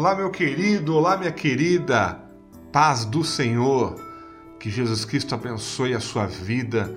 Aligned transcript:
Olá, 0.00 0.14
meu 0.14 0.30
querido, 0.30 0.96
olá, 0.96 1.14
minha 1.18 1.30
querida. 1.30 2.18
Paz 2.72 3.04
do 3.04 3.22
Senhor. 3.22 4.02
Que 4.58 4.70
Jesus 4.70 5.04
Cristo 5.04 5.34
abençoe 5.34 5.92
a 5.92 6.00
sua 6.00 6.24
vida. 6.24 6.96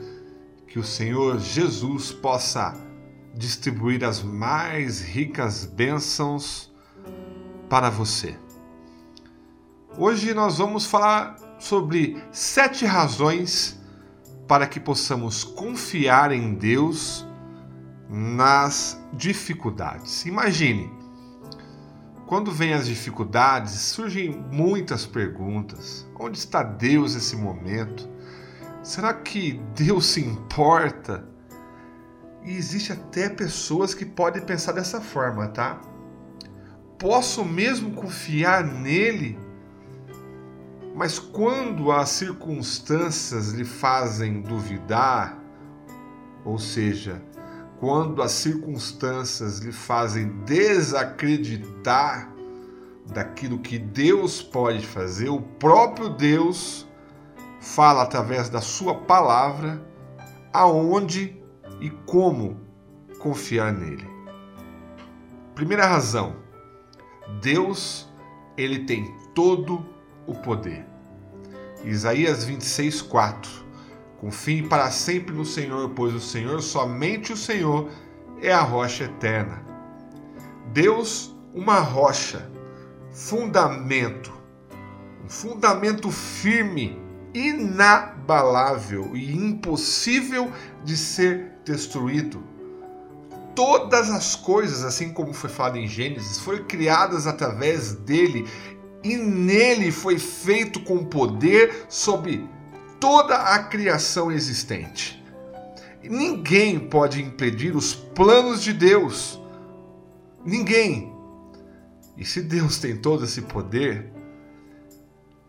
Que 0.70 0.80
o 0.80 0.84
Senhor 0.86 1.38
Jesus 1.38 2.14
possa 2.14 2.74
distribuir 3.36 4.06
as 4.06 4.24
mais 4.24 5.02
ricas 5.02 5.66
bênçãos 5.66 6.72
para 7.70 7.90
você. 7.90 8.40
Hoje 9.98 10.34
nós 10.34 10.60
vamos 10.60 10.86
falar 10.86 11.36
sobre 11.60 12.24
sete 12.32 12.86
razões 12.86 13.78
para 14.48 14.66
que 14.66 14.80
possamos 14.80 15.44
confiar 15.44 16.32
em 16.32 16.54
Deus 16.54 17.28
nas 18.10 18.98
dificuldades. 19.12 20.26
Imagine, 20.26 21.03
quando 22.26 22.52
vem 22.52 22.74
as 22.74 22.88
dificuldades, 22.88 23.74
surgem 23.74 24.32
muitas 24.52 25.06
perguntas. 25.06 26.08
Onde 26.18 26.38
está 26.38 26.64
Deus 26.64 27.16
nesse 27.16 27.36
momento? 27.36 28.10
Será 28.82 29.14
que 29.14 29.62
Deus 29.76 30.06
se 30.08 30.22
importa? 30.22 31.28
E 32.44 32.56
existe 32.56 32.92
até 32.92 33.30
pessoas 33.30 33.94
que 33.94 34.06
podem 34.06 34.42
pensar 34.42 34.72
dessa 34.74 35.00
forma, 35.00 35.48
tá? 35.48 35.80
Posso 36.98 37.44
mesmo 37.44 37.92
confiar 37.92 38.64
nele? 38.64 39.38
Mas 40.96 41.20
quando 41.20 41.92
as 41.92 42.10
circunstâncias 42.10 43.52
lhe 43.52 43.66
fazem 43.66 44.42
duvidar, 44.42 45.38
ou 46.46 46.60
seja, 46.60 47.22
quando 47.84 48.22
as 48.22 48.32
circunstâncias 48.32 49.60
lhe 49.60 49.74
fazem 49.74 50.30
desacreditar 50.46 52.34
daquilo 53.12 53.60
que 53.60 53.78
Deus 53.78 54.42
pode 54.42 54.88
fazer, 54.88 55.28
o 55.28 55.42
próprio 55.42 56.08
Deus 56.08 56.88
fala 57.60 58.04
através 58.04 58.48
da 58.48 58.62
sua 58.62 58.96
palavra 58.96 59.86
aonde 60.54 61.36
e 61.82 61.90
como 61.90 62.58
confiar 63.20 63.74
nele. 63.74 64.08
Primeira 65.54 65.86
razão, 65.86 66.38
Deus, 67.42 68.10
ele 68.56 68.86
tem 68.86 69.14
todo 69.36 69.86
o 70.26 70.34
poder. 70.34 70.86
Isaías 71.84 72.46
26, 72.46 73.02
4. 73.02 73.63
Confie 74.24 74.64
para 74.64 74.90
sempre 74.90 75.36
no 75.36 75.44
Senhor, 75.44 75.90
pois 75.90 76.14
o 76.14 76.20
Senhor, 76.22 76.62
somente 76.62 77.34
o 77.34 77.36
Senhor, 77.36 77.90
é 78.42 78.54
a 78.54 78.62
rocha 78.62 79.04
eterna. 79.04 79.62
Deus, 80.72 81.36
uma 81.54 81.82
rocha, 81.82 82.50
fundamento, 83.12 84.32
um 85.26 85.28
fundamento 85.28 86.10
firme, 86.10 86.98
inabalável 87.34 89.14
e 89.14 89.36
impossível 89.36 90.50
de 90.86 90.96
ser 90.96 91.60
destruído. 91.66 92.42
Todas 93.54 94.10
as 94.10 94.38
coisas, 94.38 94.86
assim 94.86 95.12
como 95.12 95.34
foi 95.34 95.50
falado 95.50 95.76
em 95.76 95.86
Gênesis, 95.86 96.40
foram 96.40 96.64
criadas 96.64 97.28
através 97.28 97.94
dele 97.94 98.48
e 99.04 99.18
nele 99.18 99.92
foi 99.92 100.18
feito 100.18 100.80
com 100.80 101.04
poder 101.04 101.88
sobre 101.90 102.48
toda 103.04 103.36
a 103.36 103.60
criação 103.60 104.32
existente. 104.32 105.22
Ninguém 106.02 106.80
pode 106.80 107.22
impedir 107.22 107.76
os 107.76 107.94
planos 107.94 108.64
de 108.64 108.72
Deus. 108.72 109.38
Ninguém. 110.46 111.14
E 112.16 112.24
se 112.24 112.42
Deus 112.42 112.78
tem 112.78 112.96
todo 112.96 113.26
esse 113.26 113.42
poder, 113.42 114.10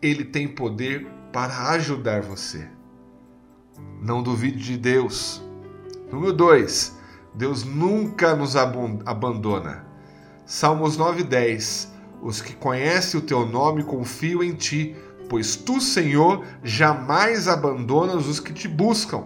ele 0.01 0.25
tem 0.25 0.49
poder 0.49 1.07
para 1.31 1.69
ajudar 1.69 2.23
você. 2.23 2.67
Não 4.01 4.21
duvide 4.21 4.61
de 4.61 4.75
Deus. 4.77 5.41
Número 6.11 6.33
2. 6.33 6.93
Deus 7.33 7.63
nunca 7.63 8.35
nos 8.35 8.57
abandona. 8.57 9.85
Salmos 10.45 10.97
9:10. 10.97 11.87
Os 12.21 12.41
que 12.41 12.53
conhecem 12.53 13.17
o 13.17 13.23
teu 13.23 13.45
nome 13.45 13.81
confiam 13.81 14.43
em 14.43 14.53
ti 14.53 14.93
pois 15.29 15.55
tu, 15.55 15.79
Senhor, 15.79 16.45
jamais 16.63 17.47
abandonas 17.47 18.27
os 18.27 18.39
que 18.39 18.53
te 18.53 18.67
buscam. 18.67 19.25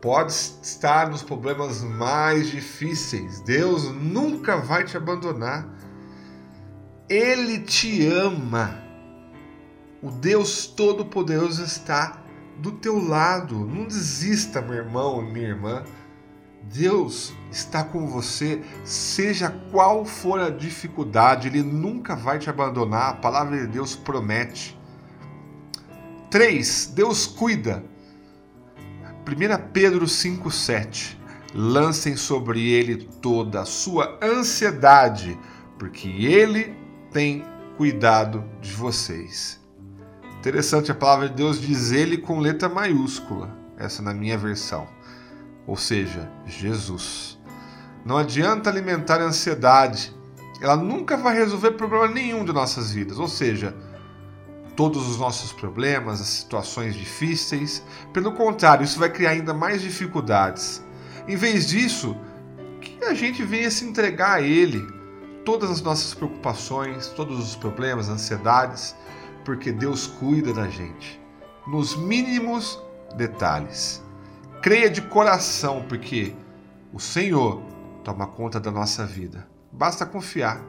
Pode 0.00 0.32
estar 0.32 1.10
nos 1.10 1.22
problemas 1.22 1.82
mais 1.82 2.50
difíceis, 2.50 3.40
Deus 3.40 3.84
nunca 3.92 4.56
vai 4.56 4.84
te 4.84 4.96
abandonar. 4.96 5.68
Ele 7.08 7.58
te 7.58 8.06
ama. 8.06 8.82
O 10.02 10.10
Deus 10.10 10.66
Todo-Poderoso 10.66 11.62
está 11.62 12.22
do 12.58 12.72
teu 12.72 12.98
lado. 12.98 13.58
Não 13.66 13.84
desista, 13.84 14.62
meu 14.62 14.76
irmão 14.76 15.22
e 15.22 15.32
minha 15.32 15.48
irmã. 15.48 15.84
Deus 16.62 17.32
está 17.50 17.82
com 17.82 18.06
você, 18.06 18.62
seja 18.84 19.50
qual 19.70 20.04
for 20.04 20.40
a 20.40 20.50
dificuldade, 20.50 21.48
Ele 21.48 21.62
nunca 21.62 22.14
vai 22.14 22.38
te 22.38 22.48
abandonar, 22.48 23.10
a 23.10 23.16
palavra 23.16 23.58
de 23.58 23.66
Deus 23.66 23.96
promete. 23.96 24.78
3. 26.30 26.92
Deus 26.94 27.26
cuida. 27.26 27.84
1 29.26 29.72
Pedro 29.72 30.06
5,7 30.06 31.18
Lancem 31.52 32.16
sobre 32.16 32.70
ele 32.70 33.08
toda 33.20 33.62
a 33.62 33.64
sua 33.64 34.18
ansiedade, 34.22 35.36
porque 35.78 36.08
ele 36.08 36.76
tem 37.12 37.44
cuidado 37.76 38.44
de 38.60 38.72
vocês. 38.72 39.60
Interessante, 40.38 40.92
a 40.92 40.94
palavra 40.94 41.28
de 41.28 41.34
Deus 41.34 41.60
diz 41.60 41.90
ele 41.90 42.18
com 42.18 42.38
letra 42.38 42.68
maiúscula, 42.68 43.52
essa 43.76 44.00
na 44.00 44.14
minha 44.14 44.38
versão 44.38 44.86
ou 45.66 45.76
seja, 45.76 46.30
Jesus. 46.46 47.38
Não 48.04 48.16
adianta 48.16 48.70
alimentar 48.70 49.20
a 49.20 49.24
ansiedade, 49.24 50.14
ela 50.60 50.76
nunca 50.76 51.16
vai 51.16 51.34
resolver 51.34 51.72
problema 51.72 52.08
nenhum 52.08 52.44
de 52.44 52.52
nossas 52.52 52.92
vidas, 52.92 53.18
ou 53.18 53.28
seja, 53.28 53.74
todos 54.76 55.08
os 55.08 55.18
nossos 55.18 55.52
problemas, 55.52 56.20
as 56.20 56.26
situações 56.26 56.94
difíceis. 56.94 57.82
Pelo 58.12 58.32
contrário, 58.32 58.84
isso 58.84 58.98
vai 58.98 59.10
criar 59.10 59.30
ainda 59.30 59.54
mais 59.54 59.82
dificuldades. 59.82 60.82
Em 61.28 61.36
vez 61.36 61.68
disso, 61.68 62.16
que 62.80 63.04
a 63.04 63.14
gente 63.14 63.42
venha 63.42 63.70
se 63.70 63.84
entregar 63.84 64.38
a 64.38 64.42
Ele 64.42 64.86
todas 65.44 65.70
as 65.70 65.82
nossas 65.82 66.14
preocupações, 66.14 67.08
todos 67.08 67.38
os 67.38 67.56
problemas, 67.56 68.08
ansiedades, 68.08 68.94
porque 69.44 69.72
Deus 69.72 70.06
cuida 70.06 70.52
da 70.52 70.68
gente 70.68 71.20
nos 71.66 71.96
mínimos 71.96 72.82
detalhes. 73.16 74.02
Creia 74.62 74.90
de 74.90 75.00
coração, 75.00 75.86
porque 75.88 76.34
o 76.92 77.00
Senhor 77.00 77.62
toma 78.04 78.26
conta 78.26 78.60
da 78.60 78.70
nossa 78.70 79.06
vida. 79.06 79.48
Basta 79.72 80.04
confiar. 80.04 80.60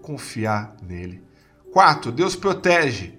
Confiar 0.00 0.74
nele. 0.82 1.22
4. 1.70 2.10
Deus 2.10 2.34
protege. 2.34 3.18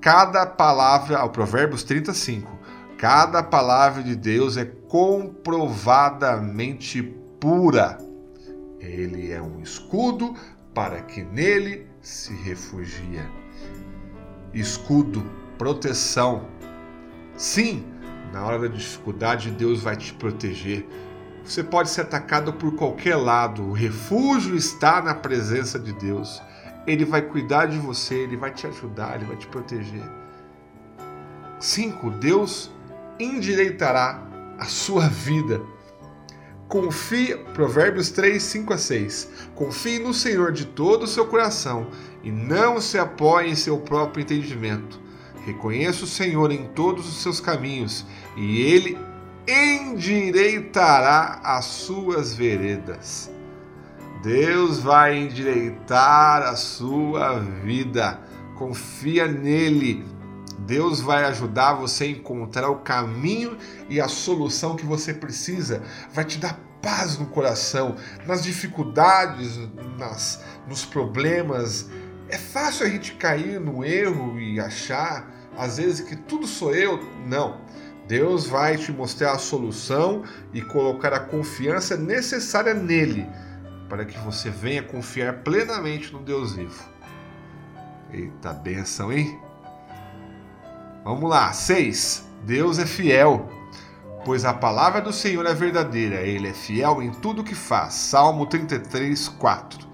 Cada 0.00 0.44
palavra, 0.44 1.18
ao 1.18 1.30
Provérbios 1.30 1.82
35, 1.84 2.52
cada 2.98 3.42
palavra 3.42 4.02
de 4.02 4.14
Deus 4.14 4.58
é 4.58 4.64
comprovadamente 4.64 7.02
pura. 7.40 7.96
Ele 8.78 9.32
é 9.32 9.40
um 9.40 9.60
escudo 9.60 10.34
para 10.74 11.00
que 11.02 11.22
nele 11.22 11.86
se 12.02 12.34
refugia. 12.34 13.26
Escudo, 14.52 15.24
proteção. 15.56 16.46
Sim, 17.36 17.86
na 18.32 18.44
hora 18.44 18.58
da 18.58 18.68
dificuldade, 18.68 19.50
Deus 19.50 19.82
vai 19.82 19.96
te 19.96 20.12
proteger. 20.14 20.86
Você 21.44 21.64
pode 21.64 21.88
ser 21.88 22.02
atacado 22.02 22.52
por 22.52 22.74
qualquer 22.74 23.16
lado, 23.16 23.62
o 23.62 23.72
refúgio 23.72 24.54
está 24.54 25.00
na 25.00 25.14
presença 25.14 25.78
de 25.78 25.92
Deus. 25.92 26.42
Ele 26.86 27.04
vai 27.04 27.22
cuidar 27.22 27.66
de 27.66 27.78
você, 27.78 28.14
ele 28.14 28.36
vai 28.36 28.50
te 28.50 28.66
ajudar, 28.66 29.16
ele 29.16 29.24
vai 29.24 29.36
te 29.36 29.46
proteger. 29.46 30.04
5. 31.58 32.10
Deus 32.10 32.70
endireitará 33.18 34.22
a 34.58 34.64
sua 34.66 35.08
vida. 35.08 35.60
Confie, 36.68 37.34
Provérbios 37.54 38.10
3, 38.10 38.42
5 38.42 38.74
a 38.74 38.78
6. 38.78 39.30
Confie 39.54 39.98
no 39.98 40.12
Senhor 40.12 40.52
de 40.52 40.66
todo 40.66 41.04
o 41.04 41.08
seu 41.08 41.26
coração 41.26 41.88
e 42.22 42.30
não 42.30 42.78
se 42.78 42.98
apoie 42.98 43.48
em 43.48 43.54
seu 43.54 43.78
próprio 43.78 44.22
entendimento. 44.22 45.00
Reconheça 45.48 46.04
o 46.04 46.06
Senhor 46.06 46.52
em 46.52 46.66
todos 46.74 47.08
os 47.08 47.22
seus 47.22 47.40
caminhos, 47.40 48.04
e 48.36 48.60
ele 48.60 48.98
endireitará 49.48 51.40
as 51.42 51.64
suas 51.64 52.34
veredas. 52.34 53.30
Deus 54.22 54.78
vai 54.78 55.16
endireitar 55.16 56.42
a 56.42 56.54
sua 56.54 57.38
vida. 57.38 58.20
Confia 58.56 59.26
nele. 59.26 60.04
Deus 60.58 61.00
vai 61.00 61.24
ajudar 61.24 61.72
você 61.72 62.04
a 62.04 62.08
encontrar 62.08 62.68
o 62.68 62.80
caminho 62.80 63.56
e 63.88 64.02
a 64.02 64.08
solução 64.08 64.76
que 64.76 64.84
você 64.84 65.14
precisa. 65.14 65.82
Vai 66.12 66.26
te 66.26 66.36
dar 66.36 66.60
paz 66.82 67.16
no 67.16 67.24
coração, 67.24 67.96
nas 68.26 68.42
dificuldades, 68.42 69.58
nas, 69.96 70.44
nos 70.68 70.84
problemas. 70.84 71.88
É 72.28 72.36
fácil 72.36 72.84
a 72.84 72.90
gente 72.90 73.14
cair 73.14 73.58
no 73.58 73.82
erro 73.82 74.38
e 74.38 74.60
achar, 74.60 75.37
às 75.58 75.76
vezes, 75.76 76.08
que 76.08 76.16
tudo 76.16 76.46
sou 76.46 76.74
eu. 76.74 77.02
Não. 77.26 77.60
Deus 78.06 78.46
vai 78.46 78.78
te 78.78 78.90
mostrar 78.90 79.32
a 79.32 79.38
solução 79.38 80.22
e 80.54 80.62
colocar 80.62 81.12
a 81.12 81.20
confiança 81.20 81.96
necessária 81.96 82.72
nele 82.72 83.26
para 83.88 84.04
que 84.04 84.18
você 84.20 84.48
venha 84.48 84.82
confiar 84.82 85.42
plenamente 85.42 86.12
no 86.12 86.20
Deus 86.20 86.54
vivo. 86.54 86.82
Eita 88.10 88.52
benção, 88.52 89.12
hein? 89.12 89.38
Vamos 91.04 91.28
lá, 91.28 91.52
6. 91.52 92.26
Deus 92.44 92.78
é 92.78 92.86
fiel, 92.86 93.50
pois 94.24 94.44
a 94.44 94.54
palavra 94.54 95.00
do 95.00 95.12
Senhor 95.12 95.44
é 95.44 95.52
verdadeira, 95.52 96.20
ele 96.20 96.48
é 96.48 96.52
fiel 96.54 97.02
em 97.02 97.10
tudo 97.10 97.44
que 97.44 97.54
faz. 97.54 97.94
Salmo 97.94 98.46
33, 98.46 99.28
4. 99.28 99.88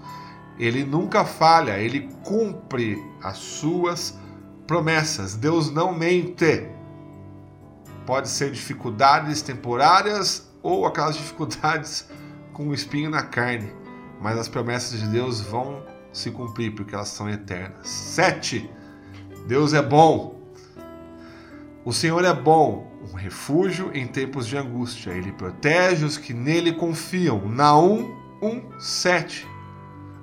Ele 0.57 0.85
nunca 0.85 1.25
falha, 1.25 1.77
ele 1.79 2.09
cumpre 2.23 2.97
as 3.21 3.37
suas 3.37 4.17
promessas. 4.67 5.35
Deus 5.35 5.71
não 5.71 5.93
mente. 5.93 6.67
Pode 8.05 8.29
ser 8.29 8.51
dificuldades 8.51 9.41
temporárias 9.41 10.51
ou 10.61 10.85
aquelas 10.85 11.15
dificuldades 11.17 12.07
com 12.53 12.69
o 12.69 12.73
espinho 12.73 13.09
na 13.09 13.23
carne, 13.23 13.71
mas 14.21 14.37
as 14.37 14.47
promessas 14.47 14.99
de 14.99 15.07
Deus 15.07 15.41
vão 15.41 15.83
se 16.13 16.31
cumprir 16.31 16.73
porque 16.73 16.95
elas 16.95 17.09
são 17.09 17.29
eternas. 17.29 17.87
7. 17.87 18.69
Deus 19.47 19.73
é 19.73 19.81
bom. 19.81 20.41
O 21.83 21.93
Senhor 21.93 22.23
é 22.23 22.33
bom, 22.33 22.91
um 23.11 23.15
refúgio 23.15 23.91
em 23.93 24.07
tempos 24.07 24.47
de 24.47 24.57
angústia. 24.57 25.11
Ele 25.11 25.31
protege 25.31 26.05
os 26.05 26.17
que 26.17 26.33
nele 26.33 26.73
confiam. 26.73 27.47
Naum 27.47 28.15
1:7. 28.41 29.45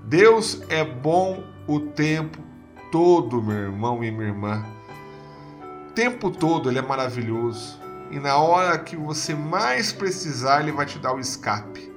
Deus 0.05 0.63
é 0.69 0.85
bom 0.85 1.45
o 1.69 1.79
tempo 1.79 2.52
todo, 2.93 3.43
meu 3.43 3.57
irmão 3.57 4.05
e 4.05 4.11
minha 4.13 4.29
irmã 4.29 4.65
tempo 5.95 6.31
todo 6.31 6.71
ele 6.71 6.79
é 6.79 6.83
maravilhoso. 6.83 7.81
E 8.11 8.19
na 8.19 8.37
hora 8.37 8.79
que 8.79 8.97
você 8.97 9.35
mais 9.35 9.93
precisar, 9.93 10.61
ele 10.61 10.73
vai 10.73 10.85
te 10.85 10.99
dar 10.99 11.15
o 11.15 11.21
escape. 11.21 11.91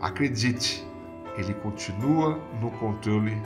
Acredite, 0.00 0.86
ele 1.36 1.52
continua 1.54 2.40
no 2.60 2.70
controle 2.72 3.40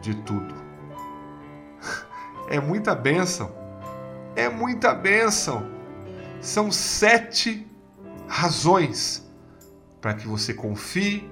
de 0.00 0.14
tudo. 0.22 0.54
É 2.48 2.60
muita 2.60 2.94
bênção. 2.94 3.50
É 4.36 4.46
muita 4.46 4.92
bênção. 4.92 5.70
São 6.38 6.70
sete 6.70 7.66
razões 8.28 9.26
para 10.02 10.12
que 10.12 10.26
você 10.28 10.52
confie 10.52 11.30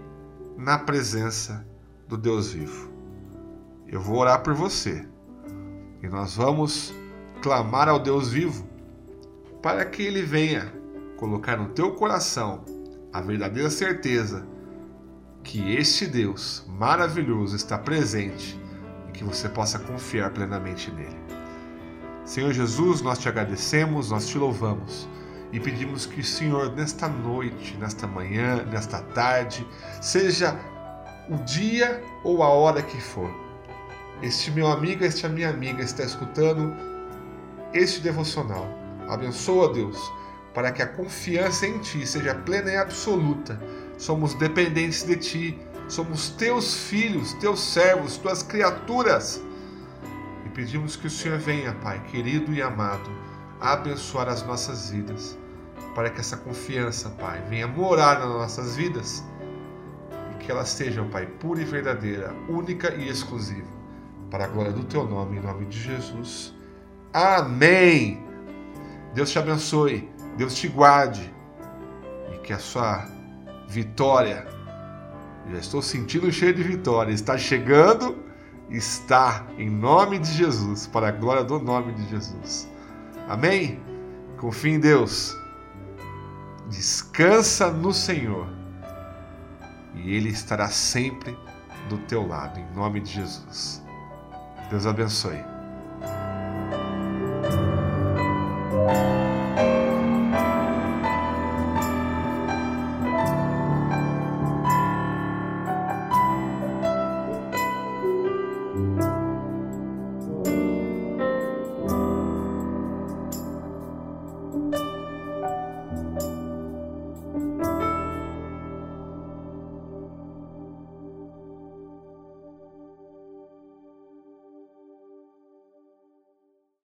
na 0.57 0.79
presença 0.79 1.67
do 2.09 2.17
Deus 2.17 2.53
vivo. 2.53 2.91
Eu 3.91 4.01
vou 4.01 4.19
orar 4.19 4.41
por 4.45 4.55
você 4.55 5.05
e 6.01 6.09
nós 6.09 6.37
vamos 6.37 6.95
clamar 7.43 7.89
ao 7.89 7.99
Deus 7.99 8.31
vivo, 8.31 8.65
para 9.61 9.85
que 9.85 10.03
ele 10.03 10.23
venha 10.23 10.73
colocar 11.17 11.57
no 11.57 11.71
teu 11.71 11.93
coração 11.97 12.65
a 13.13 13.21
verdadeira 13.21 13.69
certeza 13.69 14.47
que 15.43 15.75
este 15.75 16.07
Deus 16.07 16.65
maravilhoso 16.69 17.57
está 17.57 17.77
presente 17.77 18.57
e 19.09 19.13
que 19.13 19.25
você 19.25 19.49
possa 19.49 19.79
confiar 19.79 20.31
plenamente 20.31 20.89
nele. 20.93 21.19
Senhor 22.25 22.53
Jesus, 22.53 23.03
nós 23.03 23.19
te 23.19 23.29
agradecemos, 23.29 24.11
nós 24.11 24.29
te 24.29 24.39
louvamos 24.39 25.09
e 25.51 25.59
pedimos 25.59 26.07
que 26.07 26.21
o 26.21 26.25
Senhor, 26.25 26.71
nesta 26.77 27.09
noite, 27.09 27.77
nesta 27.77 28.07
manhã, 28.07 28.65
nesta 28.67 29.01
tarde, 29.01 29.67
seja 30.01 30.57
o 31.29 31.37
dia 31.43 32.01
ou 32.23 32.45
a 32.45 32.49
hora 32.49 32.83
que 32.83 33.01
for, 33.01 33.50
este 34.23 34.51
meu 34.51 34.67
amigo, 34.67 35.05
esta 35.05 35.29
minha 35.29 35.49
amiga 35.49 35.83
está 35.83 36.03
escutando 36.03 36.75
este 37.73 38.01
devocional. 38.01 38.69
Abençoa, 39.09 39.73
Deus, 39.73 39.99
para 40.55 40.71
que 40.71 40.83
a 40.83 40.87
confiança 40.87 41.67
em 41.67 41.79
Ti 41.79 42.07
seja 42.07 42.35
plena 42.35 42.71
e 42.71 42.77
absoluta. 42.77 43.61
Somos 43.97 44.35
dependentes 44.35 45.05
de 45.05 45.17
Ti, 45.17 45.59
somos 45.89 46.31
Teus 46.31 46.75
filhos, 46.89 47.33
Teus 47.35 47.61
servos, 47.61 48.17
Tuas 48.17 48.43
criaturas. 48.43 49.43
E 50.45 50.49
pedimos 50.51 50.97
que 50.97 51.07
o 51.07 51.11
Senhor 51.11 51.39
venha, 51.39 51.73
Pai, 51.75 52.01
querido 52.11 52.53
e 52.53 52.61
amado, 52.61 53.11
a 53.61 53.73
abençoar 53.73 54.29
as 54.29 54.43
nossas 54.47 54.91
vidas, 54.91 55.39
para 55.95 56.11
que 56.11 56.21
essa 56.21 56.37
confiança, 56.37 57.09
Pai, 57.11 57.43
venha 57.49 57.67
morar 57.67 58.21
nas 58.21 58.29
nossas 58.29 58.77
vidas 58.77 59.25
e 60.33 60.45
que 60.45 60.51
ela 60.51 60.65
seja, 60.65 61.03
Pai, 61.05 61.27
pura 61.27 61.61
e 61.61 61.65
verdadeira, 61.65 62.35
única 62.49 62.95
e 62.95 63.09
exclusiva, 63.09 63.80
para 64.31 64.45
a 64.45 64.49
glória 64.49 64.73
do 64.73 64.85
Teu 64.85 65.07
nome, 65.07 65.39
em 65.39 65.41
nome 65.41 65.67
de 65.67 65.79
Jesus. 65.79 66.55
Amém. 67.13 68.23
Deus 69.15 69.31
te 69.31 69.39
abençoe, 69.39 70.09
Deus 70.37 70.55
te 70.55 70.69
guarde 70.69 71.35
e 72.33 72.39
que 72.39 72.53
a 72.53 72.59
sua 72.59 73.09
vitória, 73.69 74.47
já 75.51 75.59
estou 75.59 75.83
sentindo 75.83 76.31
cheio 76.31 76.55
de 76.55 76.63
vitória, 76.63 77.13
está 77.13 77.37
chegando, 77.37 78.17
está 78.71 79.47
em 79.59 79.69
nome 79.69 80.19
de 80.19 80.33
Jesus, 80.33 80.87
para 80.87 81.09
a 81.09 81.11
glória 81.11 81.43
do 81.43 81.59
nome 81.59 81.93
de 81.95 82.09
Jesus. 82.09 82.69
Amém? 83.29 83.81
Confie 84.39 84.71
em 84.71 84.81
Deus. 84.81 85.37
Descansa 86.69 87.71
no 87.73 87.93
Senhor 87.93 88.47
e 89.95 90.15
Ele 90.15 90.29
estará 90.29 90.69
sempre 90.69 91.37
do 91.89 91.99
teu 91.99 92.27
lado, 92.27 92.61
em 92.61 92.77
nome 92.77 93.01
de 93.01 93.13
Jesus. 93.13 93.83
Deus 94.71 94.87
abençoe. 94.87 95.60